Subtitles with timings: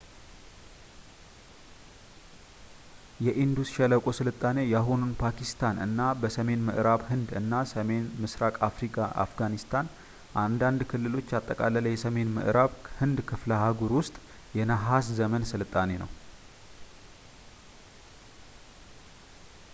[3.25, 8.53] የኢንዱስ ሸለቆ ስልጣኔ የአሁኑን ፓኪስታን እና በሰሜን ምዕራብ ህንድ እና ሰሜን ምስራቅ
[9.25, 9.91] አፍጋኒስታን
[10.45, 14.15] አንዳንድ ክልሎችን ያጠቃለለ የሰሜን ምዕራብ ህንድ ክፍለ-አህጉር ውስጥ
[14.61, 16.09] የነሃስ ዘመን ስልጣኔ ነው